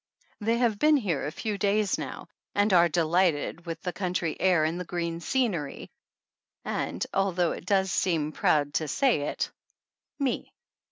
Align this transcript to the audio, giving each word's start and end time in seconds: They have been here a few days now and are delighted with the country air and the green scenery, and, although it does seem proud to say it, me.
They 0.39 0.57
have 0.57 0.79
been 0.79 0.97
here 0.97 1.27
a 1.27 1.31
few 1.31 1.59
days 1.59 1.99
now 1.99 2.27
and 2.55 2.73
are 2.73 2.89
delighted 2.89 3.67
with 3.67 3.83
the 3.83 3.93
country 3.93 4.35
air 4.39 4.63
and 4.63 4.79
the 4.79 4.83
green 4.83 5.19
scenery, 5.19 5.91
and, 6.65 7.05
although 7.13 7.51
it 7.51 7.67
does 7.67 7.91
seem 7.91 8.31
proud 8.31 8.73
to 8.73 8.87
say 8.87 9.21
it, 9.27 9.51
me. 10.17 10.51